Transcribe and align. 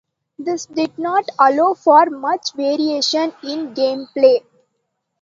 This 0.39 0.65
didn't 0.65 1.29
allow 1.37 1.75
for 1.75 2.07
much 2.07 2.53
variation 2.55 3.33
in 3.43 3.75
gameplay. 3.75 4.39